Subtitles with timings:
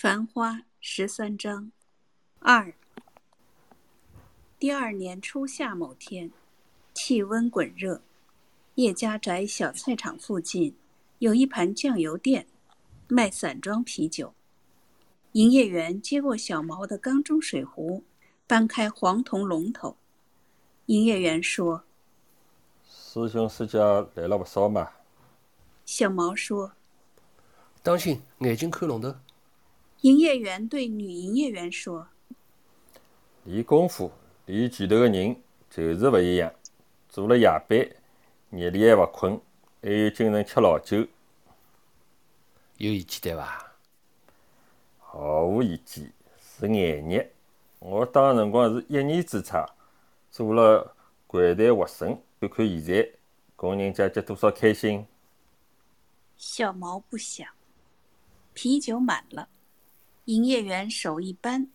[0.00, 1.72] 繁花十三章
[2.38, 2.72] 二。
[4.56, 6.30] 第二年初夏某天，
[6.94, 8.00] 气温滚热，
[8.76, 10.76] 叶家宅小菜场附近
[11.18, 12.46] 有一盘酱油店，
[13.08, 14.32] 卖散装啤酒。
[15.32, 18.04] 营业员接过小毛的缸中水壶，
[18.46, 19.96] 搬开黄铜龙头。
[20.86, 21.82] 营业员说
[22.88, 23.80] ：“师兄师姐
[24.14, 24.92] 来了不少嘛。”
[25.84, 26.70] 小毛说
[27.82, 29.12] ：“当心，眼睛看龙头。”
[30.02, 32.06] 营业员对女营业员说
[33.42, 34.12] ：“练功夫、
[34.46, 35.36] 练拳头的人
[35.68, 36.52] 就是勿一样。
[37.08, 37.78] 做了夜班，
[38.50, 39.40] 日里还勿困，
[39.82, 40.98] 还有精神吃老酒。
[42.76, 43.72] 有意见对伐？
[45.00, 47.26] 毫无意见，是眼热。
[47.80, 49.68] 我当辰光是一年之差，
[50.30, 50.94] 做了
[51.26, 52.16] 柜台活生。
[52.38, 53.10] 看看现在，
[53.56, 55.04] 工人阶级多少开心。”
[56.38, 57.48] 小毛不想，
[58.54, 59.48] 啤酒满了。
[60.28, 61.70] 营业员手一扳，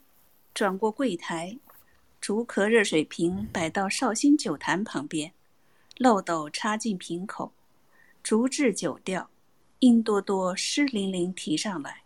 [0.54, 1.58] 转过柜台，
[2.22, 5.34] 竹壳热水瓶摆到绍兴酒坛旁边，
[5.98, 7.52] 漏斗插进瓶口，
[8.22, 9.32] 竹制酒吊，
[9.80, 12.04] 硬多多湿淋淋提上来，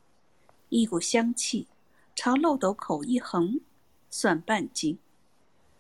[0.69, 1.67] 一股香气
[2.15, 3.59] 朝漏斗口一横，
[4.09, 4.97] 算半斤。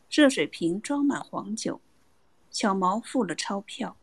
[0.09, 1.79] 热水瓶装满黄酒，
[2.51, 3.95] 小毛付了钞票，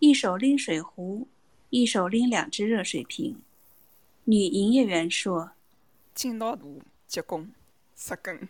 [0.00, 1.26] 一手拎水壶，
[1.70, 3.40] 一手拎两只热水瓶。
[4.24, 5.52] 女营业员说。
[6.18, 6.64] 劲道大，
[7.06, 7.54] 结棍，
[7.94, 8.48] 杀根。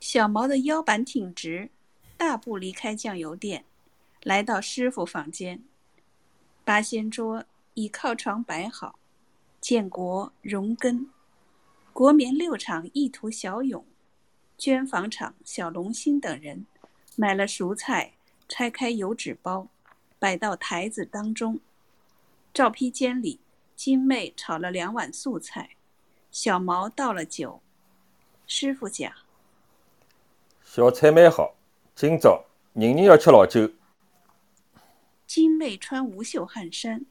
[0.00, 1.68] 小毛的腰板挺直，
[2.16, 3.66] 大步离开酱油店，
[4.22, 5.62] 来到师傅房间。
[6.64, 8.98] 八仙桌已靠床摆好，
[9.60, 11.10] 建国、荣根、
[11.92, 13.84] 国棉六厂意图小勇、
[14.58, 16.64] 绢纺厂小龙兴等人
[17.16, 18.14] 买了熟菜，
[18.48, 19.68] 拆开油纸包，
[20.18, 21.60] 摆到台子当中。
[22.54, 23.40] 照坯间里，
[23.76, 25.76] 金妹炒了两碗素菜。
[26.30, 27.60] 小毛倒了酒，
[28.46, 29.12] 师傅讲
[30.64, 31.56] ：“小菜蛮好，
[31.96, 33.68] 今朝人人要吃老酒。”
[35.26, 37.04] 金妹穿无袖汗衫，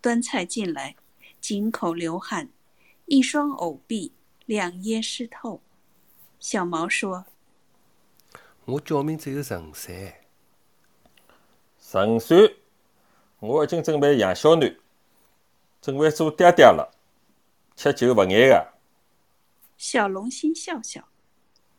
[0.00, 0.96] 端菜进来，
[1.40, 2.48] 井口流汗，
[3.06, 4.12] 一双藕臂
[4.44, 5.60] 两腋湿透。
[6.40, 7.26] 小毛说
[8.66, 10.14] ：“我叫名只有陈三。
[11.80, 12.36] 陈三，
[13.38, 14.76] 我已经准备养小囡，
[15.80, 16.90] 准备做爹爹了。”
[17.76, 18.68] 吃酒勿眼个。
[19.76, 21.08] 小龙心笑笑，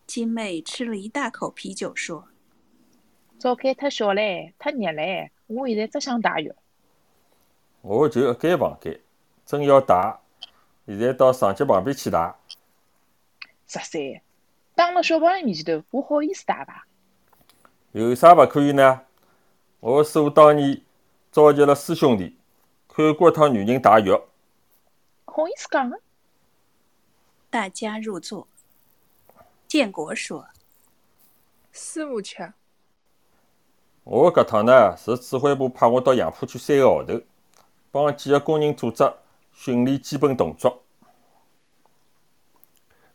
[0.05, 2.27] 金妹吃了一大口啤酒，说
[3.39, 6.53] ：“灶间太小嘞，太热嘞，我现在只想洗浴。”
[7.81, 8.99] 我就一间房间，
[9.45, 9.87] 真要洗，
[10.87, 12.11] 现在到上级旁边去洗。
[13.67, 14.21] 十三，
[14.75, 16.85] 当了小朋友面前头，我好意思洗伐？
[17.93, 19.01] 有啥勿可以呢？
[19.79, 20.81] 我师傅当年
[21.31, 22.37] 召集了师兄弟，
[22.89, 24.21] 看过一趟女人洗浴。
[25.25, 25.97] 好意思讲啊！
[27.49, 28.47] 大家入座。
[29.67, 30.47] 建国说
[31.73, 32.53] ：“师傅吃。
[34.03, 37.19] 我搿趟呢是指挥部派我到杨浦区三个号头，
[37.91, 39.11] 帮几个工人组织
[39.51, 40.83] 训练基本动作。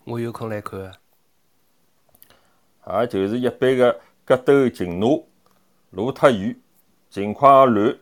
[0.05, 0.93] 我有空来看。
[3.01, 5.25] 也就是一般的格斗、擒拿、
[5.91, 6.61] 路太远、
[7.09, 7.99] 情况乱，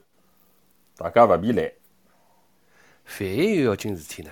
[0.96, 1.72] 大家勿必来。
[3.08, 4.30] 万一有要紧事体呢？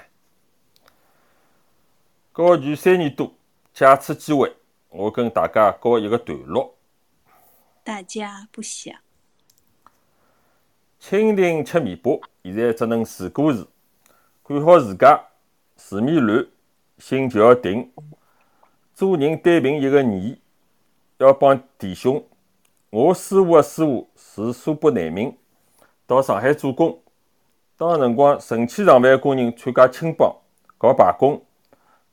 [2.30, 3.32] 高举三年多，
[3.72, 4.54] 借此机会，
[4.90, 6.76] 我跟大家告一个段落。
[7.82, 8.94] 大家不想。
[11.00, 12.10] 蜻蜓吃尾巴，
[12.42, 13.66] 现在只能自顾自。
[14.42, 15.24] 管好自家，
[15.76, 16.46] 事面乱，
[16.98, 17.90] 心就要定。
[18.94, 20.38] 做人单凭一个义，
[21.18, 22.22] 要帮弟兄。
[22.90, 25.36] 我师傅的师傅是苏北难民，
[26.06, 27.02] 到上海做工。
[27.78, 30.34] 当辰光，成千上万工人参加青帮
[30.78, 31.44] 搞罢工，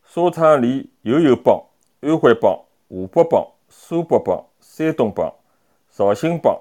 [0.04, 1.64] 沙场里又有帮、
[2.02, 2.60] 安徽帮、
[2.90, 5.34] 湖北帮、苏北帮、山东帮、
[5.90, 6.60] 绍兴帮、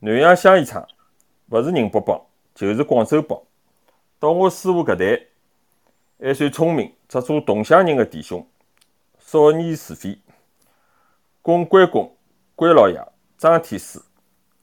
[0.00, 0.84] 南阳香烟厂，
[1.50, 2.20] 勿是宁波帮
[2.56, 3.40] 就是广州帮。
[4.18, 5.26] 到我师傅搿代，
[6.18, 8.44] 还算聪明，只做同乡人的弟兄，
[9.20, 10.18] 少年是非。
[11.40, 12.16] 供关公，
[12.56, 13.00] 关老爷、
[13.38, 14.00] 张天师，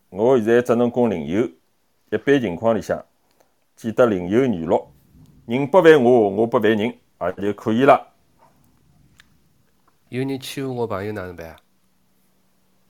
[0.10, 1.50] 我现在只能供灵友。
[2.12, 3.02] 一般情况里向。
[3.80, 4.92] 记得另有娱乐，
[5.46, 8.14] 人不犯我，我不犯人，也就可以了。
[10.10, 11.56] 有人欺负我朋友哪能办啊？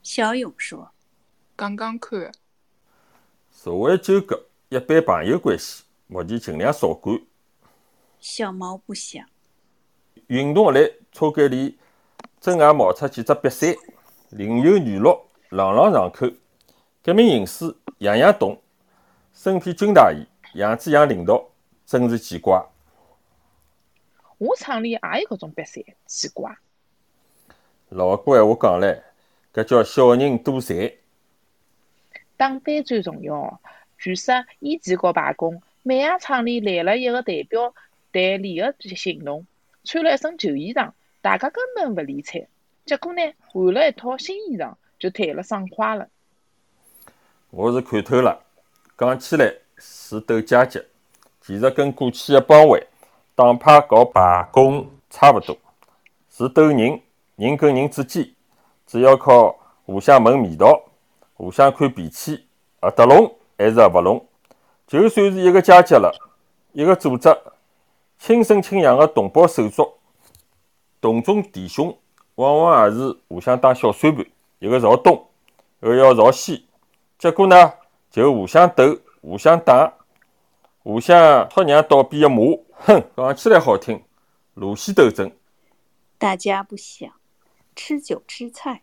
[0.02, 0.90] 小勇说
[1.56, 2.32] ：“刚刚看。
[3.52, 7.22] 社会纠葛，一般朋友关系，目前尽量少管。”
[8.20, 9.24] 小毛不想。
[10.26, 11.78] 运动类车间里
[12.42, 13.76] 正也冒出几只瘪三，
[14.32, 15.16] 另有娱乐，
[15.50, 16.26] 朗朗上口。
[17.04, 18.60] 革命形势样样懂，
[19.32, 20.26] 身披军大衣。
[20.54, 21.50] 样子像领导，
[21.86, 22.66] 真是奇怪。
[24.38, 26.58] 我厂里也有搿种比赛，奇怪。
[27.90, 29.02] 老哥闲话讲唻，
[29.54, 30.96] 搿叫小人多财。
[32.38, 33.60] 打单最重要。
[33.98, 37.74] 据说以前搞罢工，每家厂里来了一个代表
[38.12, 39.46] 队联合行动，
[39.84, 40.92] 穿了一身旧衣裳，
[41.22, 42.48] 大家根本勿理睬。
[42.86, 46.08] 结果呢，换了一套新衣裳，就谈了爽快了。
[47.50, 48.42] 我是看透了，
[48.98, 50.82] 讲起来是斗阶级，
[51.42, 52.86] 其实跟过去的帮会、
[53.36, 55.58] 党派搞罢工差勿多，
[56.30, 57.02] 是斗人。
[57.36, 58.30] 人跟人之间，
[58.86, 59.56] 主要靠
[59.86, 60.82] 互相闻味道、
[61.36, 62.46] 互相看脾气，
[62.82, 64.28] 合得拢还是合勿拢。
[64.86, 66.14] 就算是一个阶级了，
[66.74, 67.34] 一个组织，
[68.18, 69.90] 亲生亲养的同胞手足、
[71.00, 71.98] 同宗弟兄，
[72.36, 74.26] 往往也是互相打小算盘，
[74.60, 75.26] 一个朝东，
[75.82, 76.66] 一个要朝西。
[77.18, 77.72] 结果呢，
[78.12, 79.94] 就互相斗、互相打、
[80.84, 82.42] 互相拖娘倒闭的骂。
[82.72, 84.04] 哼，讲起来好听，
[84.54, 85.32] 路线斗争。
[86.18, 87.12] 大家不想。
[87.76, 88.82] 吃酒吃菜。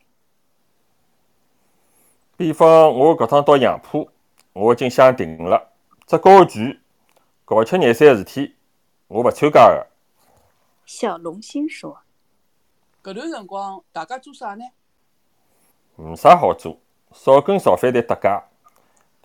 [2.35, 4.11] 比方我搿趟到杨浦，
[4.55, 5.71] 我已经想定了，
[6.07, 6.81] 只高拳
[7.45, 8.57] 搞吃廿三个事体，
[9.09, 9.87] 我勿参加个。
[10.87, 11.99] 小龙心说
[13.05, 14.65] ：“搿段辰光大家做啥呢？
[15.97, 16.79] 没啥好做，
[17.13, 18.29] 少跟造反队搭界，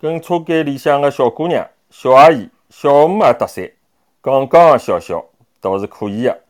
[0.02, 3.72] 跟车间里向个小姑娘、小阿姨、小姆也搭讪，
[4.20, 5.24] 讲讲笑笑
[5.60, 6.40] 倒是可以个，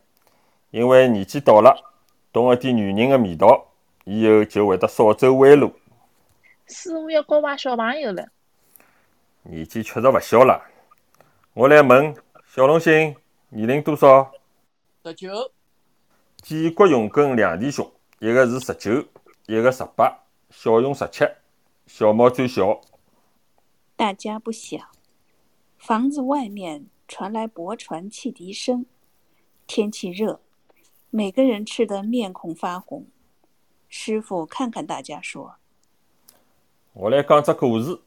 [0.71, 1.93] 因为年纪到了。
[2.31, 3.67] 懂一点女人的味道，
[4.05, 5.71] 以后就会得少走弯路。
[6.65, 8.25] 师傅要教坏小朋友了。
[9.43, 10.59] 年纪确实勿小了。
[11.53, 12.15] 我来问
[12.47, 13.15] 小龙星，
[13.49, 14.31] 年龄多少？
[15.05, 15.51] 十九。
[16.41, 19.05] 建国勇跟两弟兄，一个是十九，
[19.45, 20.11] 一个十八，
[20.49, 21.23] 小勇十七，
[21.85, 22.81] 小毛最小。
[24.03, 24.89] 大家不想，
[25.77, 28.85] 房子外面传来驳船汽笛声。
[29.65, 30.41] 天气热。
[31.09, 33.07] 每个人吃得面孔发红。
[33.87, 35.55] 师傅看看大家说
[36.91, 37.97] ：“我来讲只故事。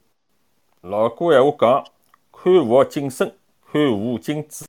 [0.83, 1.87] 老古闲话讲，
[2.31, 3.33] 看佛敬僧，
[3.73, 4.67] 看悟敬子。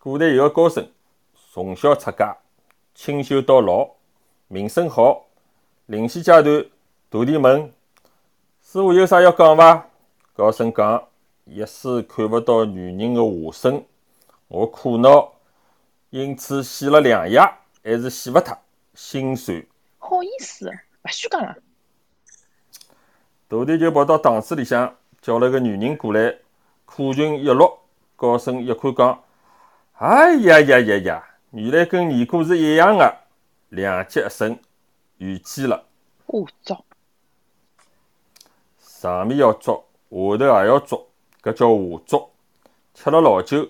[0.00, 0.90] 古代有个高僧，
[1.52, 2.36] 从小出家，
[2.92, 3.88] 清修到老，
[4.48, 5.26] 名声好。
[5.86, 6.66] 临死阶段，
[7.08, 7.72] 徒弟问：
[8.60, 9.90] 师傅有啥要讲伐？
[10.34, 11.08] 高僧讲：
[11.44, 13.86] 一世看勿到女人的下身，
[14.48, 15.32] 我苦恼。”
[16.10, 17.40] 因此洗了两夜，
[17.82, 18.56] 还是洗勿脱，
[18.94, 19.64] 心酸。
[19.98, 21.56] 好意思，勿许讲了。
[23.48, 26.36] 徒弟就跑到堂子里向，叫了个女人过来，
[26.84, 27.80] 苦裙一落，
[28.16, 29.24] 高僧一看讲
[29.98, 33.16] ：“哎呀呀呀呀，原来跟尼姑是一样的，
[33.68, 34.58] 两截一身，
[35.18, 35.84] 遇见了。”
[36.26, 36.84] 我操！
[38.78, 41.08] 上面要捉，下头也要捉，
[41.42, 42.30] 搿叫下捉。
[42.94, 43.68] 吃了老酒，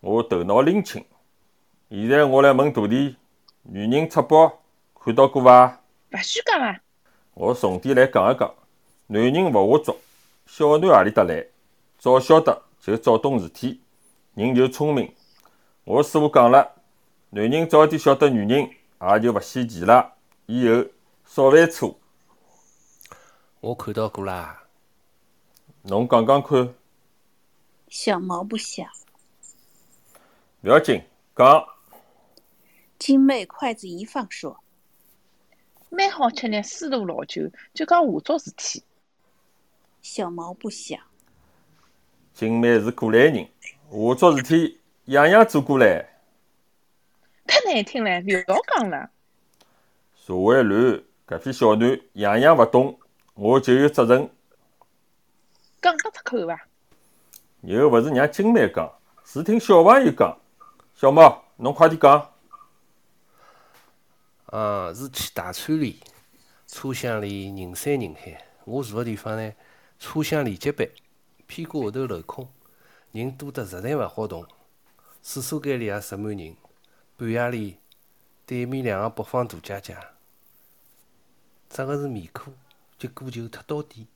[0.00, 1.04] 我头脑拎清。
[1.90, 3.16] 现在我来问徒弟：
[3.62, 4.60] 女人出包
[4.98, 5.80] 看到过伐？
[6.12, 6.80] 勿许讲啊！
[7.34, 8.54] 我重点来讲一讲：
[9.08, 9.96] 男人勿下捉，
[10.46, 11.46] 小囡何里搭来？
[11.98, 13.80] 早晓得就早懂事体，
[14.34, 15.14] 人就聪明。
[15.84, 16.72] 我师傅讲了，
[17.30, 20.14] 男人早点晓得女人，也就勿稀奇了。
[20.46, 20.84] 以后
[21.26, 21.98] 少犯错。
[23.60, 24.63] 我看到过啦。
[25.86, 26.74] 侬讲讲看。
[27.88, 28.84] 小毛不小。
[30.62, 31.02] 勿要紧，
[31.36, 31.66] 讲。
[32.98, 34.58] 金妹筷子一放，说
[35.90, 38.82] ：“蛮好吃呢，师徒老酒，就讲下作事体。”
[40.00, 40.98] 小毛不想。
[42.32, 43.46] 金妹是过来人，
[43.90, 46.18] 下作事体样样做过来。
[47.46, 49.10] 太难听了，勿要讲了。
[50.16, 52.98] 社会乱，搿批小囡样样勿懂，
[53.34, 54.30] 我就有责任。
[55.84, 56.66] 讲得出口伐？
[57.60, 58.90] 又勿是让金妹讲，
[59.22, 60.34] 是听小朋友讲。
[60.94, 62.32] 小毛，侬快点讲。
[64.46, 66.00] 啊，是去大川里，
[66.66, 68.42] 车厢里人山人海。
[68.64, 69.52] 我坐个地方呢，
[69.98, 70.88] 车厢连接板，
[71.46, 72.48] 屁股后头镂空，
[73.12, 74.46] 人多得实在勿好动。
[75.20, 76.56] 厕所间里也塞满人。
[77.18, 77.78] 半夜里，
[78.46, 79.98] 对面两个北方大姐姐，
[81.68, 82.54] 扎个是面裤，
[82.98, 84.06] 结果就脱到底，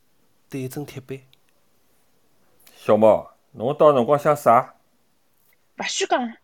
[0.48, 1.20] 对准铁板。
[2.80, 4.76] 小毛，侬到辰光想啥？
[5.78, 6.36] 勿许讲。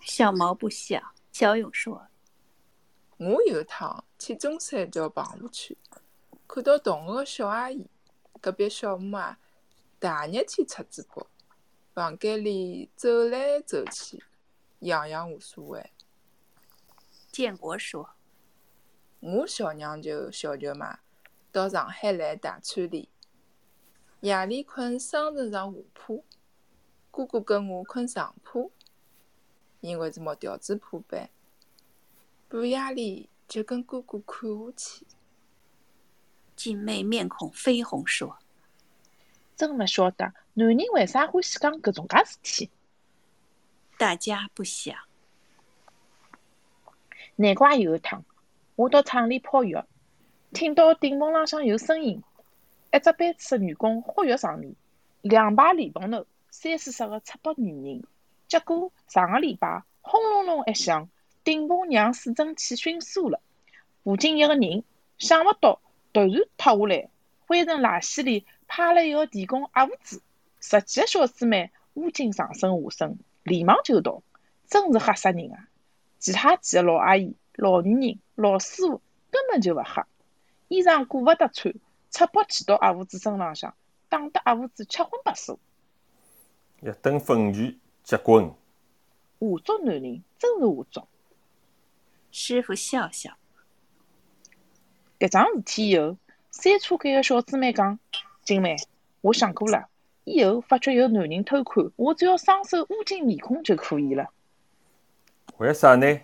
[0.00, 1.00] 小毛不想。
[1.30, 2.06] 小勇说。
[3.18, 5.76] 我有趟去中山桥棚户区，
[6.48, 7.86] 看到同学个小阿姨，
[8.40, 9.38] 隔壁小姆啊，
[9.98, 11.26] 大热天出嘴巴，
[11.92, 14.24] 房间里走来走去，
[14.80, 15.92] 样样无所谓。
[17.30, 18.14] 建国说
[19.20, 21.00] ：“我小娘舅、小舅妈
[21.52, 23.10] 到上海来大川里，
[24.24, 26.24] 夜里困双人床下铺，
[27.10, 28.72] 哥哥跟我困上铺，
[29.80, 31.28] 因为是木条子铺板。
[32.48, 35.06] 半夜里就跟哥哥看下去。
[36.56, 38.38] 静妹面孔绯红说
[39.56, 42.70] 真勿晓得男人为啥欢喜讲搿种介事体。
[43.98, 44.96] ：“大家不想。
[47.36, 48.24] 难怪有一趟，
[48.74, 49.76] 我到厂里泡浴，
[50.54, 52.22] 听到顶棚浪向有声音，
[52.94, 54.76] 一只班次的员工呼吁上面，
[55.20, 58.04] 两排莲蓬头，三四十个赤膊女人。
[58.46, 61.08] 结果上个礼拜轰隆隆一响，
[61.42, 63.40] 顶棚让水蒸气熏酥了，
[64.04, 64.84] 附近一个人
[65.18, 65.80] 想勿到
[66.12, 67.08] 突然塌下来，
[67.48, 70.22] 灰尘垃圾里派了一个电工阿胡子，
[70.60, 74.22] 十几个小师妹乌金上身下身，连忙就逃，
[74.68, 75.66] 真是吓死人啊！
[76.20, 80.06] 其他几个老阿姨、老女人、老师傅根本就勿吓，
[80.68, 81.74] 衣裳顾勿得穿，
[82.14, 83.74] 赤膊骑到阿胡子身浪向，
[84.08, 85.58] 打得阿胡子七荤八素。
[86.80, 88.54] 一顿粉拳结棍，
[89.40, 91.08] 下作男人真是下作。”
[92.30, 93.36] 师傅笑笑，
[95.18, 96.16] 搿桩事体以后，
[96.52, 97.98] 三车间个小姊妹讲
[98.46, 98.76] ：“金妹，
[99.20, 99.88] 我想过了，
[100.22, 104.30] 以后发觉有男人偷看，我只要双手捂紧面孔就可以了，
[105.56, 106.20] 为啥呢？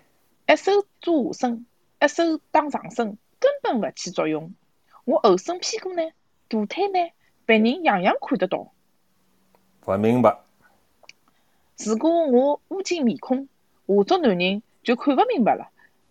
[0.47, 0.71] 一手
[1.01, 1.65] 做下身，
[2.01, 4.53] 一手打上身，根本勿起作用。
[5.05, 6.03] 我后身屁股呢，
[6.47, 7.11] 大腿呢，
[7.45, 8.71] 别人样样看得到。
[9.85, 10.39] 勿明白。
[11.77, 13.47] 如果我捂紧面孔，
[13.87, 15.69] 下作男人就看勿明白了。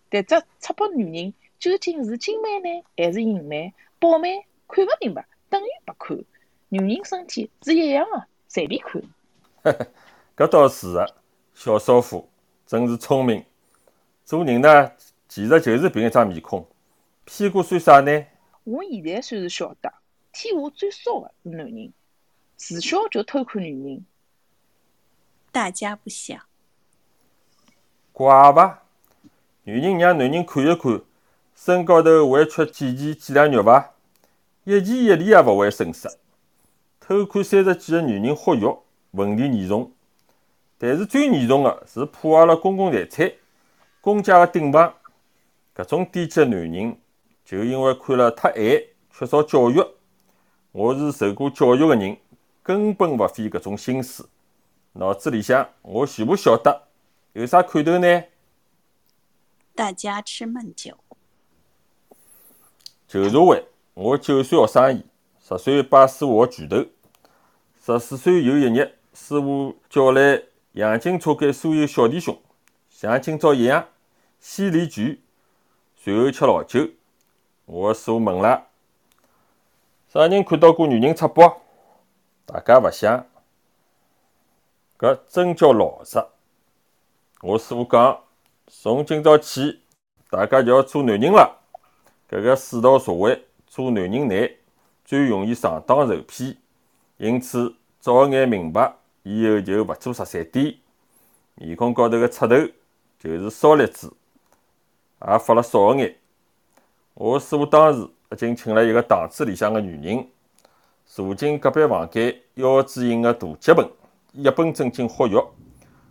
[0.09, 3.73] 迭只赤膊女人究竟是精美呢，还是淫妹？
[3.97, 6.17] 宝妹看勿明白，等于白看。
[6.67, 9.01] 女人身体是一样的，随便看。
[10.35, 11.15] 搿倒是个，
[11.53, 12.27] 小少妇
[12.65, 13.45] 真是聪明。
[14.25, 14.91] 做人呢，
[15.29, 16.67] 其实就是凭一张面孔，
[17.23, 18.25] 屁股算啥呢？
[18.63, 19.91] 我现在算是晓得，
[20.31, 21.91] 天下最骚的是男人，
[22.55, 24.05] 自小就偷看女人。
[25.51, 26.39] 大家不想。
[28.13, 28.83] 怪伐？
[29.63, 31.01] 女人让男人看一看，
[31.55, 33.93] 身高头会缺几钱几两肉伐？
[34.63, 36.07] 一钱一厘也勿会损失。
[36.99, 39.91] 偷看三十几个女人豁肉，问题严重。
[40.77, 43.31] 但是最严重的是破坏了公共财产、
[44.01, 44.93] 公家的顶棚。
[45.75, 46.97] 搿种低级的男人，
[47.51, 48.81] 就因为看了太晚，
[49.11, 49.85] 缺少教育。
[50.71, 52.17] 我是受过教育的人，
[52.63, 54.29] 根本勿费搿种心思。
[54.93, 56.83] 脑子里向我全部晓得，
[57.33, 58.23] 有啥看头呢？
[59.75, 60.97] 大家吃闷酒。
[63.05, 65.05] 旧社会，我九岁学生意，
[65.45, 66.85] 十岁拜师傅学拳头，
[67.83, 70.41] 十四岁有一日，师傅叫来
[70.71, 72.41] 杨金车间所有小弟兄，
[72.89, 73.89] 像今朝一样，
[74.39, 75.17] 先练拳，
[75.97, 76.87] 随后吃老酒。
[77.65, 78.67] 我的师傅问了
[80.11, 81.57] ：“啥人看到过女人赤膊？”
[82.45, 83.25] 大家勿想，
[84.97, 86.21] 搿真叫老实。
[87.41, 88.21] 我师傅讲
[88.67, 89.81] ：“从今朝起，
[90.29, 91.59] 大家就要做男人了。
[92.29, 94.51] 搿个世道社会，做男人难，
[95.05, 96.57] 最容易上当受骗。
[97.17, 100.77] 因此，早眼明白，以后就勿做十三点。
[101.55, 102.55] 面孔高头个赤头，
[103.19, 104.13] 就是烧栗子，
[105.27, 106.17] 也发了少眼。
[107.13, 110.27] 我师傅当时已经请了一个堂子里向个女人，
[111.05, 113.89] 坐进隔壁房间腰子印个大脚盆，
[114.33, 115.45] 一本正经喝药。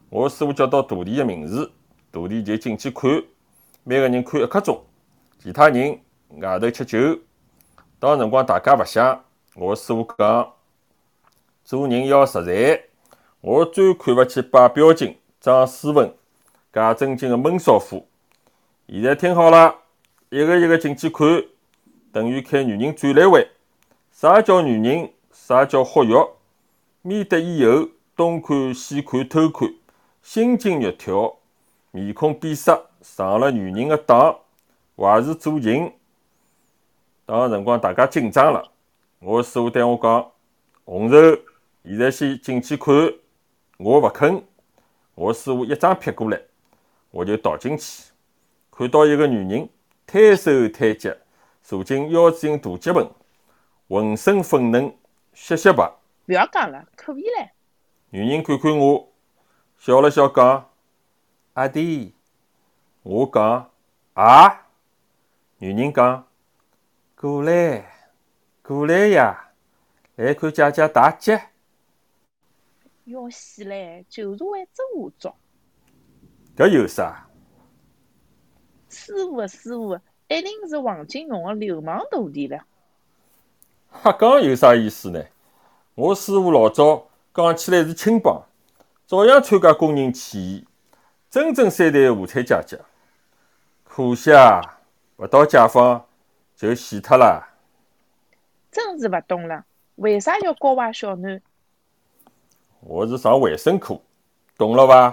[0.09, 1.71] 我师傅叫到徒弟个名字，
[2.13, 3.11] 徒弟就进去看，
[3.85, 4.85] 每个人看一刻钟，
[5.43, 5.99] 其他人
[6.39, 6.99] 外头吃酒。
[7.99, 10.53] 到辰光大家勿想，我师傅讲，
[11.65, 12.83] 做人要实在。
[13.41, 16.13] 我最看勿起摆表情、装斯文、
[16.73, 18.05] 假正经个闷骚货。
[18.87, 19.75] 现在听好了，
[20.31, 21.45] 一个一个进去看，
[22.13, 23.49] 等于开女人展览会。
[24.13, 25.11] 啥叫女人？
[25.33, 26.37] 啥叫豁肉？
[27.03, 29.69] 免得以后东看西看偷看，
[30.23, 31.37] 心惊肉跳，
[31.91, 34.39] 面孔变色，上了女人的当，
[34.97, 35.93] 坏事做尽。
[37.27, 38.71] 到辰光大家紧张了，
[39.19, 40.31] 我师傅对我讲
[40.87, 41.41] ：“红绸，
[41.85, 42.95] 现在先进去看。”
[43.79, 44.45] 我勿肯。
[45.17, 46.41] 我师傅一掌劈过来，
[47.11, 48.05] 我就逃进去，
[48.71, 49.69] 看到一个女人
[50.11, 51.17] 摊手摊脚，
[51.63, 53.09] 坐进腰子印大脚盆，
[53.89, 54.93] 浑身粉嫩，
[55.33, 55.89] 雪雪白。
[56.27, 57.51] 勿要讲了，可以唻。
[58.11, 59.13] 女人看看我，
[59.79, 60.69] 笑了笑讲
[61.55, 62.17] ：“阿弟。”
[63.05, 63.71] 我讲
[64.15, 64.67] ：“啊。”
[65.59, 66.27] 女人讲
[67.15, 68.11] ：“过来，
[68.65, 69.53] 过来呀，
[70.17, 71.41] 来看姐姐打脚。”
[73.07, 75.37] 要死唻，就是会真下作。
[76.57, 77.30] 搿有啥？
[78.91, 82.59] 师傅个师傅，一定是黄金荣个流氓徒弟了。
[84.03, 85.25] 瞎讲有啥意思呢？
[85.95, 88.43] 我师傅老早讲起来是青帮，
[89.07, 90.67] 照样参加工人起义，
[91.31, 92.77] 真正三代无产阶级。
[93.85, 94.61] 可惜啊，
[95.17, 96.05] 勿到解放
[96.57, 97.49] 就死脱了。
[98.71, 99.65] 真是勿懂了，
[99.97, 101.41] 为啥要教坏小囡？
[102.81, 104.01] 我是上卫生课，
[104.57, 105.13] 懂了伐？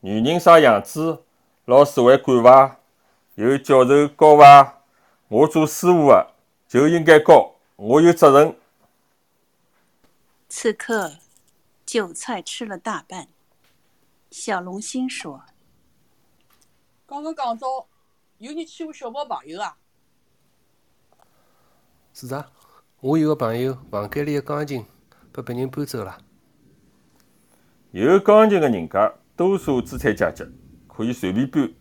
[0.00, 1.22] 女人啥样子，
[1.64, 2.79] 老师会管伐？
[3.40, 4.82] 有教授教伐？
[5.28, 6.34] 我做师傅的
[6.68, 8.54] 就应该教，我有责任。
[10.46, 11.12] 此刻，
[11.86, 13.28] 韭菜吃了大半。
[14.30, 15.42] 小龙心说
[17.06, 17.88] 刚刚讲到
[18.36, 19.74] 有人欺负小毛朋友啊，
[22.12, 22.46] 是啊，
[23.00, 24.84] 我有个朋友房间里的钢琴
[25.32, 26.18] 被别人搬走了。
[27.92, 30.44] 有钢琴的人家，多数资产阶级，
[30.86, 31.72] 可以随便搬。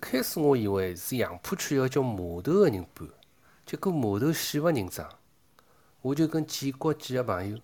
[0.00, 3.06] 开始我以为是杨浦区要叫码头的人搬，
[3.66, 5.06] 结果码头死勿认账，
[6.00, 7.58] 我就跟建国几个朋友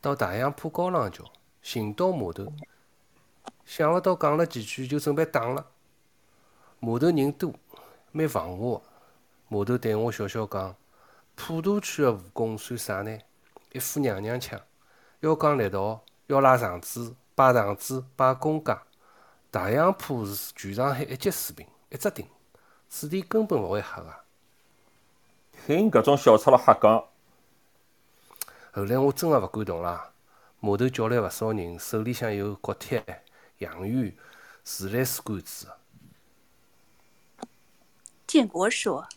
[0.00, 1.24] 到大洋浦高浪桥
[1.60, 2.50] 寻到码头，
[3.66, 5.66] 想勿到讲了几句就准备打了。
[6.80, 7.52] 码头人多，
[8.10, 8.84] 蛮防我的。
[9.48, 10.74] 码头对我笑笑讲
[11.36, 13.18] ：“普陀区的武功算啥呢？
[13.72, 14.58] 一副娘娘腔，
[15.20, 18.82] 要讲力道，要拉场子，摆场子，摆公家。
[19.50, 22.28] 大洋浦是全上海一级水平，一只顶，
[22.88, 24.14] 此地根本勿会黑个。
[25.66, 27.04] 听搿种小赤佬瞎讲，
[28.72, 30.12] 后来我真个勿敢动了。
[30.60, 33.24] 码头叫来勿少人，手里向有国铁、
[33.58, 34.18] 洋芋、
[34.62, 35.68] 自来水管子。
[38.26, 39.08] 建国说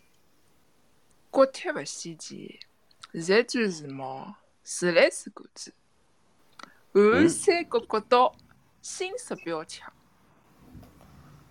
[1.29, 2.59] 国铁勿稀奇，
[3.13, 5.73] 现在最时髦，自来水管子，
[6.93, 8.35] 环山角国道，
[8.81, 9.91] 新式标枪。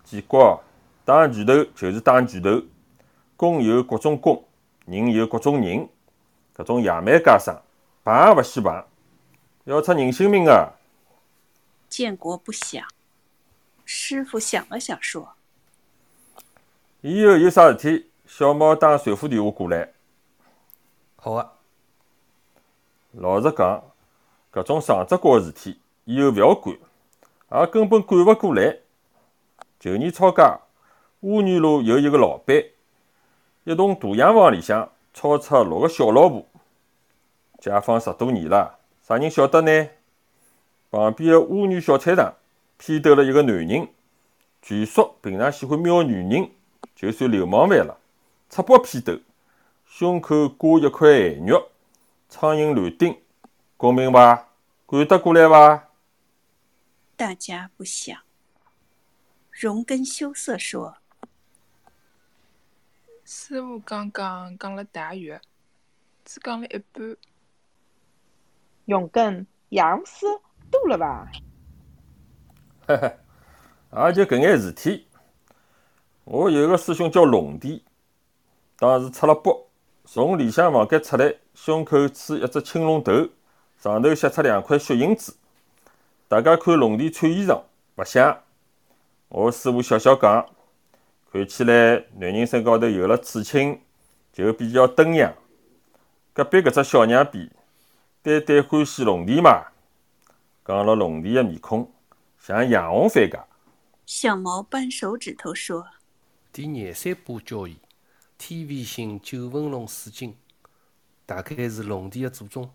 [0.03, 0.63] 建国
[1.05, 2.61] 打拳头就是打拳头，
[3.35, 4.43] 公有各种公，
[4.85, 5.87] 人有各种人，
[6.55, 7.55] 搿种野蛮家生，
[8.03, 8.83] 碰也勿许碰，
[9.65, 10.73] 要出人性命个。
[11.87, 12.85] 建国不想。
[13.85, 15.29] 师傅想了想说
[17.01, 19.93] 以后有啥事体，小毛打传呼电话过来。
[21.15, 21.53] 好个、
[23.13, 23.83] 老实讲，
[24.53, 26.77] 搿种上只角事体，以后勿要管，
[27.51, 28.77] 也根本管勿过来。
[29.79, 30.59] 旧年抄家，
[31.21, 32.61] 乌女路有一个老板，
[33.63, 36.45] 一栋大洋房里向抄出六个小老婆。
[37.59, 39.89] 解放十多年了，啥人晓得呢？
[40.91, 42.35] 旁边的乌女小菜场
[42.77, 43.87] 骗兜了一个男人，
[44.61, 46.51] 据说平常喜欢瞄女人，
[46.93, 47.97] 就算流氓犯了，
[48.49, 49.21] 赤膊骗兜，
[49.85, 51.69] 胸口挂一块咸肉，
[52.27, 53.17] 苍蝇乱叮，
[53.77, 54.47] 公平伐？
[54.85, 55.87] 管得过来伐？
[57.15, 58.17] 大家不想。
[59.61, 60.95] 荣根羞涩说
[63.25, 65.41] 师傅刚刚讲了大约，
[66.23, 67.17] 只讲了一半。
[68.85, 70.29] 荣根洋水
[70.71, 71.29] 多了伐？
[72.87, 73.17] 嘿嘿，
[74.07, 75.09] 也就搿眼事体。
[76.23, 77.83] 我有个师兄叫龙弟，
[78.77, 79.69] 当时出了国，
[80.05, 83.27] 从里向房间出来，胸口刺一只青龙头，
[83.77, 85.35] 上头写出两块血印子。
[86.29, 87.61] 大家看龙弟穿衣裳，
[87.97, 88.41] 勿像。
[89.29, 90.43] 我师傅笑笑讲，
[91.31, 93.79] 看起来男人身高头有了刺青，
[94.33, 95.35] 就比较登样。
[96.33, 97.51] 隔壁搿只小娘逼，
[98.23, 99.67] 单单欢喜龙弟嘛。
[100.65, 101.91] 讲了龙弟的面孔，
[102.39, 103.43] 像杨红番茄。
[104.07, 105.85] 小毛扳手指头说
[106.51, 107.77] 第廿三把交椅，
[108.39, 110.35] 天威星九纹龙水晶，
[111.27, 112.71] 大概是龙弟的祖宗。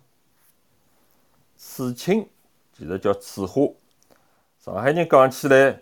[1.57, 2.29] 刺青
[2.73, 3.63] 其实叫刺花，
[4.61, 5.81] 上海人讲起来，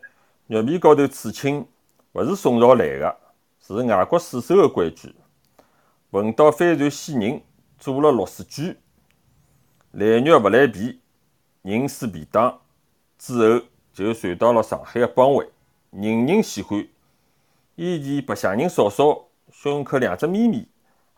[0.52, 1.66] 肉皮高头刺青
[2.12, 3.16] 勿是宋朝来个，
[3.58, 5.14] 是外国水手个规矩。
[6.10, 7.40] 闻到帆船死人，
[7.78, 8.76] 做了六水卷，
[9.92, 11.00] 来肉勿来皮，
[11.62, 12.60] 人死便当。
[13.16, 15.50] 之后就传到了上海个帮会，
[15.88, 16.86] 人人喜欢。
[17.76, 20.68] 以前白相人少少，胸口两只咪咪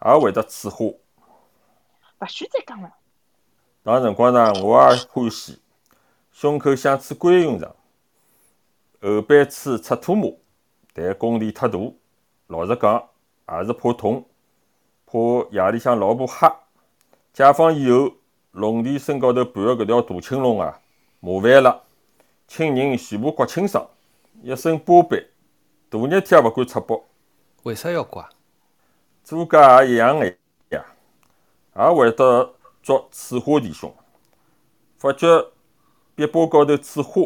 [0.07, 0.85] 也会得刺花。
[0.85, 2.89] 勿许再讲了。
[3.83, 5.61] 当辰光呢，我也欢喜，
[6.31, 7.75] 胸口像刺观音像，
[9.11, 10.29] 后背刺赤兔马，
[10.93, 11.79] 但功力太大，
[12.47, 13.09] 老实讲
[13.49, 14.25] 也是怕痛，
[15.05, 15.19] 怕
[15.51, 16.61] 夜里向老婆吓。
[17.33, 18.13] 解放以后，
[18.53, 20.81] 龙田身高头盘的搿条大青龙啊，
[21.21, 21.83] 麻烦了，
[22.47, 23.87] 亲人全部刮清爽，
[24.43, 25.27] 一身疤斑，
[25.91, 27.03] 大热天也勿敢出北。
[27.65, 28.29] 为啥要刮？
[29.25, 30.27] 朱家也一样个
[30.71, 30.85] 呀，
[31.77, 33.93] 也会得捉刺花弟兄。
[34.97, 35.27] 发觉
[36.15, 37.23] 壁包高头刺花，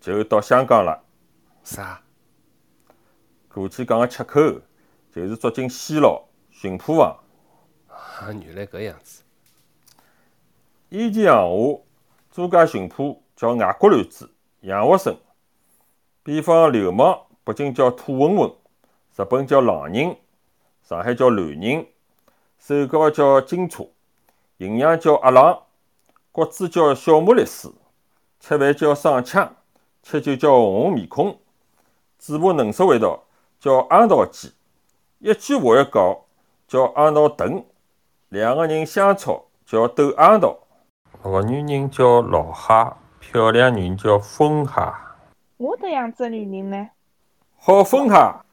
[0.00, 1.02] 就到香港了。
[1.62, 2.02] 啥？
[3.52, 4.40] 过去讲个切口，
[5.12, 7.18] 就是捉进西牢、巡捕房。
[7.88, 9.22] 啊，原来搿样子。
[10.88, 11.80] 以前闲话，
[12.30, 15.16] 租界巡捕叫外国乱子，洋学生。
[16.22, 18.54] 比方流氓，北京叫土混混，
[19.16, 20.16] 日本叫狼人，
[20.82, 21.86] 上海叫乱人，
[22.58, 23.88] 手高叫警车，
[24.58, 25.64] 形象叫阿狼，
[26.30, 27.68] 国子叫小莫律师，
[28.38, 29.56] 吃饭叫爽腔，
[30.02, 31.38] 吃酒叫红红面孔，
[32.18, 33.24] 嘴巴嫩熟味道
[33.58, 34.52] 叫昂桃鸡，
[35.18, 36.16] 一句话一讲
[36.66, 37.64] 叫昂桃藤，
[38.28, 40.58] 两个人相吵叫斗昂桃，
[41.22, 45.18] 老女人叫老哈，漂亮女人叫疯哈。
[45.58, 46.90] 我这样子的女人呢，
[47.58, 48.46] 好疯哈！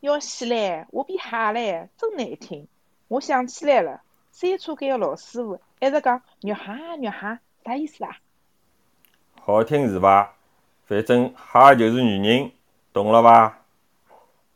[0.00, 2.68] 要死唻，我比哈唻，真难听。
[3.08, 8.16] 我想起来了，三车间个老师傅一直讲肉哈肉哈，啥意思啊？
[9.40, 10.36] 好听是伐？
[10.86, 12.52] 反正哈就是女人，
[12.92, 13.58] 懂了伐？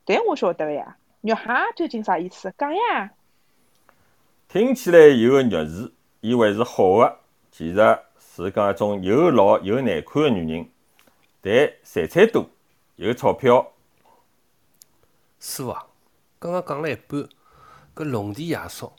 [0.05, 2.53] 但我晓得个呀，肉哈究竟啥意思？
[2.59, 3.13] 讲呀！
[4.49, 7.19] 听起来有个肉字，以为是好的，
[7.51, 10.69] 其实是讲一种又老又难看的女人。
[11.41, 12.49] 但财产多，
[12.97, 13.73] 有钞票。
[15.41, 15.87] 师傅啊，
[16.39, 17.29] 刚刚讲了一半，
[17.95, 18.93] 搿龙田爷叔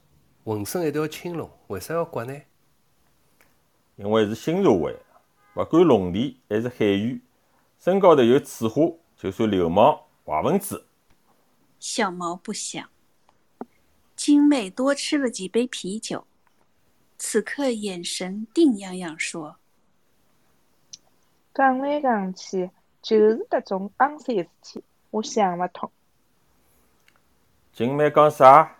[0.43, 2.41] 浑身一条青龙，为啥要刮呢？
[3.97, 4.95] 因为是新社会，
[5.55, 7.21] 勿管龙田还是海鱼，
[7.79, 8.81] 身高头有刺花，
[9.17, 10.85] 就算流氓坏分子。
[11.79, 12.87] 小毛不想，
[14.15, 16.25] 金妹多吃了几杯啤酒，
[17.17, 19.57] 此刻眼神定洋洋，说。
[21.53, 22.69] 讲来讲去，
[23.01, 25.91] 就是迭种肮三事体，我想勿通。
[27.73, 28.77] 静妹讲啥？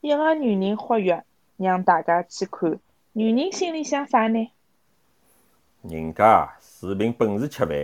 [0.00, 1.24] 一个女人活跃，
[1.56, 2.78] 让大家去看，
[3.12, 4.50] 女人心里想啥呢？
[5.86, 7.76] 人家是凭本事吃饭。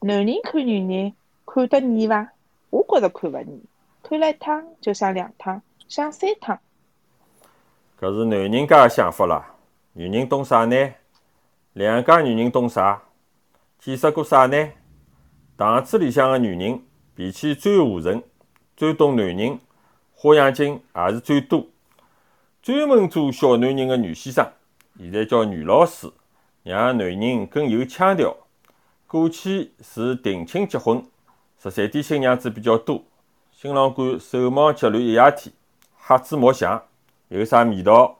[0.00, 1.12] 男人看女人
[1.44, 2.32] 看得腻伐？
[2.70, 3.62] 我觉着看勿腻，
[4.02, 6.58] 看了一趟就想两趟，想三趟。
[8.00, 9.54] 搿是男人家个想法啦，
[9.92, 10.94] 女人懂啥呢？
[11.74, 13.02] 两家女人懂啥？
[13.78, 14.70] 见识过啥呢？
[15.58, 16.82] 堂子里向个女人
[17.14, 18.22] 脾气最和顺，
[18.74, 19.60] 最懂男人，
[20.14, 21.66] 花样精也是最多。
[22.62, 24.50] 专门做小男人个女先生，
[24.98, 26.10] 现在叫女老师，
[26.74, 28.36] 让男人更有腔调。
[29.06, 31.04] 过去是定亲结婚，
[31.62, 33.04] 十三点新娘子比较多，
[33.52, 35.54] 新郎官手忙脚乱一夜天，
[36.04, 36.82] 瞎子摸象，
[37.28, 38.18] 有啥味道？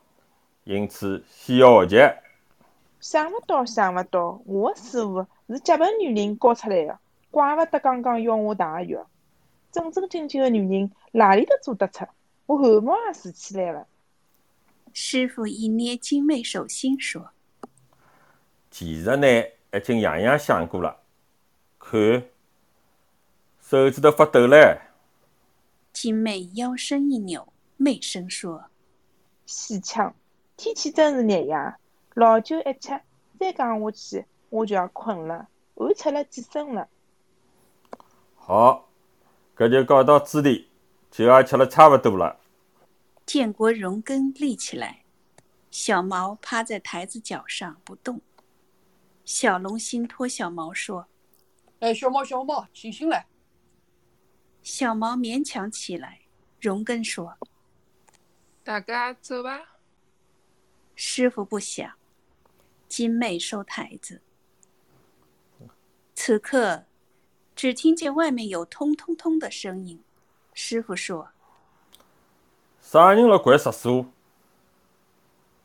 [0.62, 2.14] 因此先要学习。
[3.00, 6.98] 想勿到，想勿到，我的师傅是极品女人教出来的，
[7.32, 8.96] 怪勿得刚刚要我汏浴。
[9.72, 12.06] 正正经经的女人，哪里头做得出？
[12.46, 13.88] 我汗毛也竖起来了。
[14.92, 17.30] 师傅一捏精妹手心说
[18.78, 19.26] ：“其实呢，
[19.72, 21.00] 已经样样想过了。
[21.78, 21.98] 看，
[23.58, 24.78] 手指头发抖嘞。”
[25.94, 28.66] 金妹腰身一扭，媚声说
[29.46, 30.14] ：“死抢，
[30.58, 31.78] 天气真是热呀。”
[32.12, 33.00] 老酒一吃，
[33.40, 36.86] 再讲下去我就要困了，汗出了几身了。
[38.34, 38.90] 好，
[39.56, 40.68] 搿就告到此地，
[41.10, 42.38] 酒也吃了差勿多了。
[43.24, 45.04] 建国荣根立起来，
[45.70, 48.20] 小毛趴在台子脚上不动。
[49.26, 51.08] 小龙心托小毛说
[51.80, 53.26] ：“哎，小毛，小毛，醒醒来！”
[54.62, 56.20] 小毛勉强起来。
[56.60, 57.36] 荣根说
[58.62, 59.76] ：“大家走吧。”
[60.94, 61.92] 师傅不想。
[62.88, 64.22] 金妹收台子，
[66.14, 66.84] 此刻
[67.56, 70.02] 只听见外面有通通通的声音。
[70.54, 71.30] 师傅说
[72.80, 73.40] ：“啥人了？
[73.40, 74.06] 怪厕所？”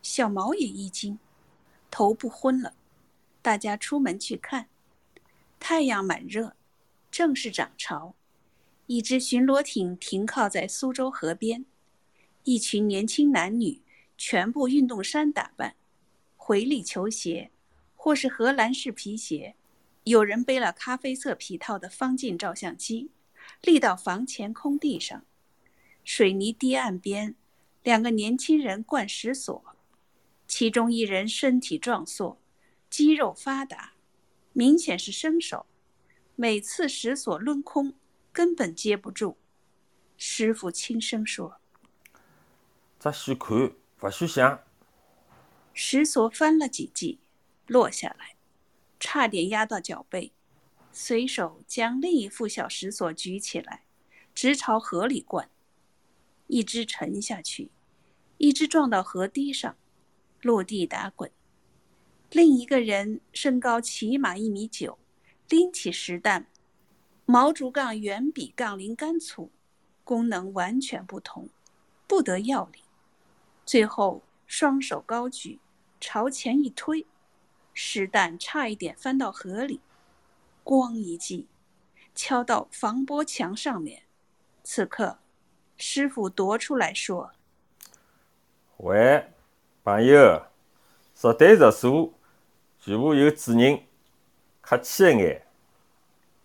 [0.02, 1.20] 小毛也一惊，
[1.92, 2.74] 头不昏了。
[3.42, 4.70] 大家出门去看，
[5.60, 6.56] 太阳蛮热，
[7.10, 8.16] 正是涨潮。
[8.88, 11.66] 一只巡逻艇停靠在苏州河边，
[12.44, 13.82] 一群年轻男女，
[14.18, 15.76] 全部运动衫打扮。
[16.36, 17.52] 回力球鞋，
[17.96, 19.56] 或是荷兰式皮鞋，
[20.04, 23.12] 有人背了咖啡色皮套的方镜照相机，
[23.62, 25.24] 立到房前空地上。
[26.04, 27.36] 水泥堤岸边，
[27.84, 29.64] 两个年轻人灌石锁，
[30.48, 32.41] 其中一人身体壮硕，
[32.92, 33.94] 肌肉发达，
[34.52, 35.66] 明显是生手。
[36.36, 37.96] 每次石锁抡空，
[38.34, 39.38] 根本接不住。
[40.18, 41.62] 师傅轻声说
[43.00, 44.62] ：“只许看，不许想。”
[45.74, 47.20] 石锁翻了几记，
[47.66, 48.36] 落下来，
[49.00, 50.34] 差点压到脚背。
[50.92, 53.86] 随手将另一副小石锁举起来，
[54.36, 55.50] 直朝河里灌。
[56.48, 57.72] 一只沉下去，
[58.38, 59.78] 一只撞到河堤上，
[60.42, 61.32] 落地打滚。
[62.32, 64.98] 另一个人身高起码一米九，
[65.50, 66.46] 拎起石担，
[67.26, 69.52] 毛竹杠远比杠铃杆粗，
[70.04, 71.50] 功能完全不同，
[72.08, 72.82] 不得要领。
[73.66, 74.24] 最后。
[74.54, 75.62] 双手高举，
[76.02, 77.06] 朝前一推，
[77.74, 79.80] 石蛋差一点翻到河里，
[80.62, 81.48] 咣一记，
[82.14, 84.04] 敲到防波墙上面。
[84.62, 85.20] 此刻，
[85.78, 87.32] 师傅踱出来说
[88.76, 89.32] 喂，
[89.86, 90.48] 朋友，
[91.22, 92.14] 入对入所，
[92.84, 93.84] 全部有主人，
[94.60, 95.46] 客气一眼。：“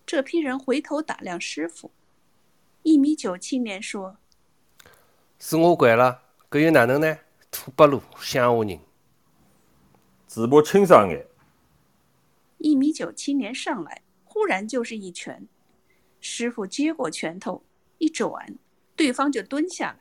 [0.05, 1.89] 这批人回头打量师傅。”
[2.83, 4.17] 一米九青年说
[5.39, 6.21] 是我拐了，
[6.51, 7.17] 搿又哪能呢？
[7.49, 8.79] 土八路乡下人，
[10.27, 11.25] 嘴巴清爽眼
[12.59, 15.47] ，：“一米九青年上来，忽然就是一拳。
[16.21, 17.63] 师傅接过拳头，
[17.97, 18.59] 一转，
[18.95, 19.99] 对方就蹲下来。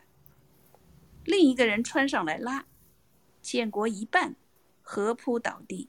[1.24, 2.66] 另一个人穿上来拉，
[3.40, 4.34] 建国一绊，
[4.82, 5.88] 合扑倒地。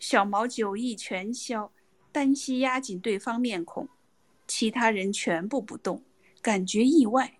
[0.00, 1.70] 小毛酒意全消，
[2.10, 3.86] 单膝压紧对方面孔，
[4.46, 6.02] 其他人全部不动，
[6.40, 7.38] 感觉意外。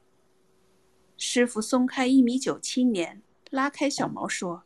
[1.16, 4.64] 师傅松开一米九青年，拉开小毛说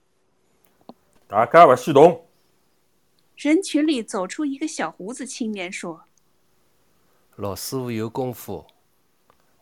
[1.28, 2.26] 大家勿许动。
[3.37, 6.04] 人群里走出一个小胡子青年说
[7.37, 8.66] 老师傅有功夫。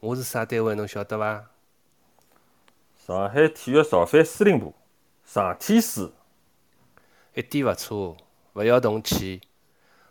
[0.00, 1.50] 我是啥单位，侬晓得伐？
[2.96, 4.74] 上海体育造反司令部，
[5.22, 6.10] 上天师。
[7.34, 8.14] 一点勿错，
[8.52, 9.40] 勿要动气。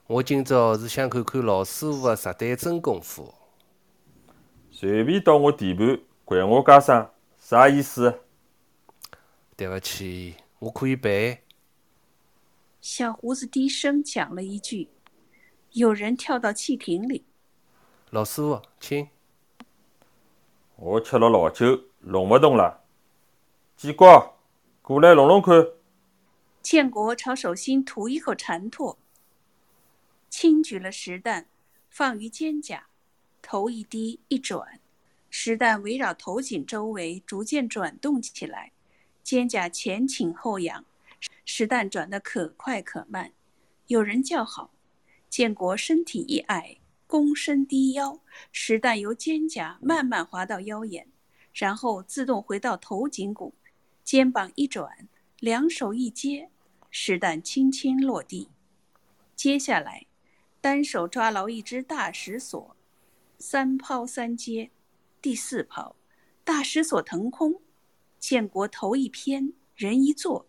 [0.07, 3.31] 我今朝是想看看老师傅个实弹真功夫。
[4.71, 8.21] 随便到我地盘掼我家生，啥意思？
[9.55, 11.43] 对勿起，我可以赔。
[12.81, 14.89] ：“小胡子低声讲了一句。”
[15.73, 17.23] 有人跳到汽艇里，
[18.10, 19.07] 老师傅，请。
[20.75, 22.81] 我吃了老酒，弄勿动了。
[23.77, 24.39] 建国，
[24.81, 25.53] 过来弄弄看。
[26.62, 28.95] 建国朝手心吐一口馋唾，
[30.30, 31.47] 轻举了石弹，
[31.89, 32.82] 放于肩胛，
[33.41, 34.80] 头一低一转，
[35.30, 38.71] 石弹围绕头颈周围逐渐转动起来，
[39.24, 40.86] 肩胛前倾后仰，
[41.45, 43.34] 石弹转得可快可慢。
[43.88, 44.71] 有人叫好，
[45.30, 48.21] 建国身体一矮，躬身低腰，
[48.52, 51.08] 石弹由肩胛慢慢滑到腰眼，
[51.54, 53.56] 然后自动回到头颈骨，
[54.04, 55.08] 肩膀一转。
[55.41, 56.51] 两手一接，
[56.91, 58.49] 石弹轻轻落地。
[59.36, 60.06] 接下来，
[60.62, 62.75] 单手抓牢一只大石锁，
[63.39, 64.69] 三抛三接，
[65.19, 65.95] 第四抛，
[66.43, 67.60] 大石锁腾空，
[68.19, 70.45] 建国头一偏，人一坐，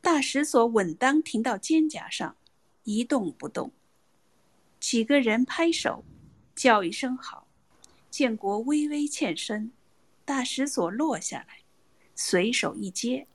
[0.00, 2.36] 大石锁稳当停到肩胛上，
[2.84, 3.72] 一动不动。
[4.78, 6.04] 几个人拍手，
[6.54, 7.48] 叫一声好。
[8.08, 9.72] 建国微微欠身，
[10.24, 11.62] 大石锁落下来，
[12.14, 13.26] 随手一接。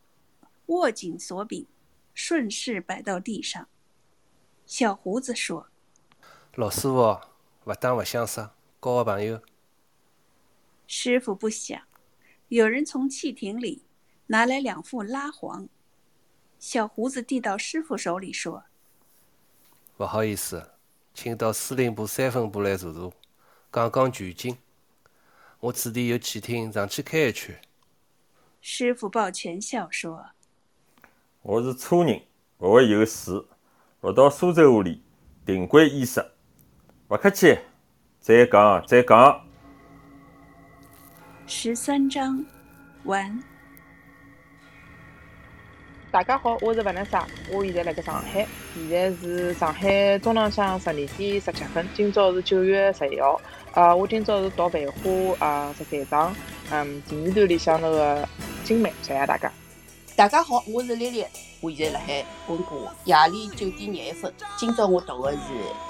[0.67, 1.67] 握紧锁柄，
[2.13, 3.67] 顺势摆到地上。
[4.65, 5.67] 小胡子说
[6.56, 7.19] 老师傅，
[7.65, 8.38] 勿打勿相识，
[8.82, 9.41] 交个朋友。
[10.88, 11.82] ：“师傅不想。”
[12.50, 13.86] 有人从汽艇里
[14.28, 15.69] 拿来两副拉黄，
[16.60, 18.65] 小胡子递到师傅手里说
[19.95, 20.71] 不好意思，
[21.13, 23.13] 请到司令部三分部来坐坐，
[23.71, 24.58] 讲讲全景。
[25.62, 27.62] 我此地有汽艇，上去开一圈。
[28.60, 30.32] ：“师傅抱拳笑说
[31.43, 32.21] 我是粗人，
[32.60, 33.34] 勿会游水。
[34.01, 35.01] 落到苏州河里，
[35.43, 36.23] 定归衣食。
[37.08, 37.58] 勿客气，
[38.19, 39.41] 再讲再讲。
[41.47, 42.45] 十三章
[43.06, 43.43] 完。
[46.12, 53.41] 大家好，我是勿能莎，我现在辣盖上海，现在是上海中浪向十二点十七分，今朝是九月十一号。
[53.73, 55.10] 呃，我今朝是读《繁花》
[55.43, 56.36] 啊十三章，
[56.69, 58.30] 嗯，第二段里向头个
[58.63, 59.51] 精美，谢谢大家。
[60.22, 61.26] 大家好，我是丽丽，
[61.62, 64.32] 我现在辣海温哥华，夜里九点廿一分。
[64.56, 65.38] 今朝我读的是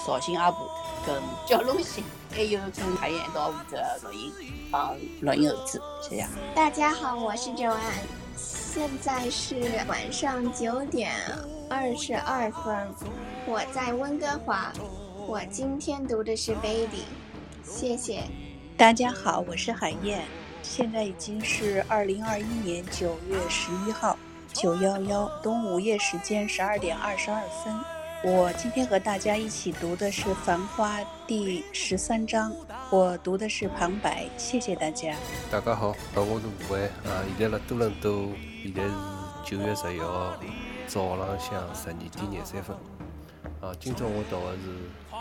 [0.05, 0.69] 绍兴阿婆
[1.05, 2.01] 跟焦龙戏，
[2.33, 4.31] 还有跟海燕一道负责录音
[4.71, 6.25] 帮录音后置，谢谢。
[6.55, 7.81] 大家好，我是周安，
[8.37, 9.53] 现在是
[9.89, 11.11] 晚上九点
[11.69, 12.87] 二十二分，
[13.45, 14.71] 我在温哥华，
[15.27, 17.03] 我今天读的是《Baby》，
[17.69, 18.23] 谢谢。
[18.77, 20.23] 大家好，我是海燕，
[20.63, 24.17] 现在已经是二零二一年九月十一号
[24.61, 27.83] 九幺幺东午夜时间十二点二十二分。
[28.23, 32.53] 我今天和大家一起读的是《繁花》第十三章，
[32.91, 35.15] 我读的是旁白，谢谢大家。
[35.49, 38.29] 大家好，我是吴伟啊，现在在多伦多，
[38.61, 38.91] 现在是
[39.43, 40.31] 九月十一号
[40.85, 42.77] 早浪向十二点廿三分。
[43.61, 44.69] 啊，今朝我读的是
[45.11, 45.19] 《繁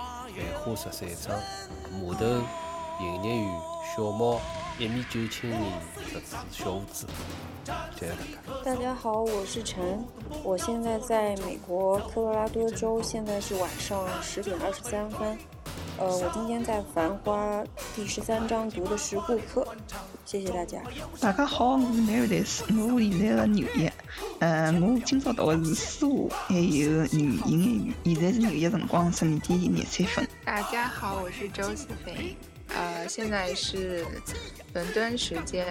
[0.62, 1.34] 花》十三章，
[1.98, 2.26] 码头
[3.00, 3.60] 营业员
[3.96, 4.38] 小猫
[4.78, 5.60] 一米九七年
[5.94, 7.06] 特指小胡子，
[7.98, 8.64] 谢谢大家。
[8.64, 10.02] 大家好，我是陈，
[10.42, 15.36] 我现在在美国科罗拉多州，现在是晚上十点二十三分。
[15.98, 17.62] 呃，我今天在《繁花》
[17.94, 19.66] 第十三章读的是顾客，
[20.24, 20.80] 谢谢大家。
[21.20, 23.92] 大家好，我是南瑞代斯，我现在在纽约。
[24.38, 30.26] 呃，我今朝读的是书，还有女营业员，现在是纽约辰光十二点廿三分。
[30.42, 32.34] 大家好，我是周思飞，
[32.74, 34.04] 呃，现在是
[34.72, 35.66] 伦敦时间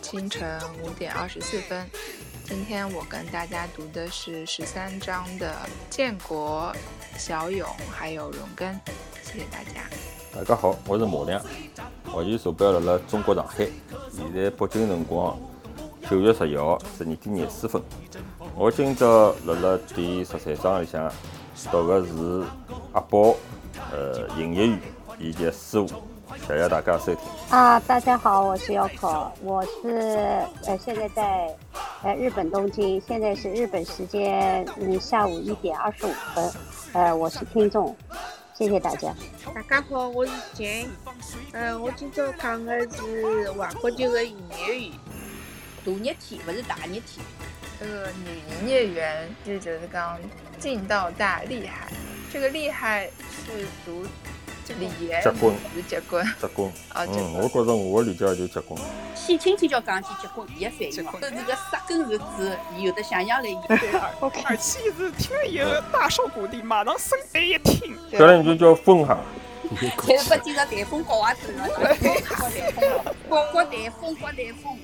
[0.00, 1.86] 清晨五点二十四分。
[2.44, 5.54] 今天我跟大家读的是十三章的
[5.90, 6.72] 建国、
[7.18, 8.78] 小勇还有荣根，
[9.22, 9.82] 谢谢大家。
[10.34, 11.42] 大家好，我是马亮，
[12.04, 13.66] 目前坐标辣辣中国上海，
[14.12, 15.36] 现在北京辰光
[16.08, 17.82] 九月十一号十二点廿四分。
[18.54, 21.12] 我今朝辣辣第十三章里向
[21.72, 22.46] 读的是
[22.92, 23.34] 阿宝，
[23.90, 24.80] 呃，营业员
[25.18, 25.86] 以及四五。
[26.46, 27.24] 谢谢大家收听。
[27.50, 31.56] 啊，大家好，我是 Yoko，我是呃现在在
[32.02, 36.52] 呃日本东京，现在是日本时间嗯下午一点二十五分，
[36.92, 37.96] 呃我是听众，
[38.54, 39.14] 谢谢大家。
[39.54, 40.88] 大家好，我是简，
[41.52, 44.92] 呃我今朝讲的是外国籍的营业员，
[45.84, 47.24] 大热天不是大热天，
[47.78, 50.18] 这个女营业员就就是讲
[50.58, 51.88] 劲道大厉害，
[52.32, 54.04] 这个厉害是读。
[54.74, 56.72] 结棍是结棍，结棍。
[56.94, 58.80] 嗯，我觉着我的理解就结棍。
[59.14, 63.76] 先亲戚叫讲起结棍，伊也反应这是个杀根是字，有的想象来一对
[64.20, 64.28] 二。
[64.44, 67.96] 耳气是听了以后大受鼓励，马上生耳一听。
[68.10, 69.18] 这人就叫风哈。
[70.06, 72.84] 现 在不经常台风刮啊子了，刮台风，
[73.28, 74.78] 刮刮台风，刮台风。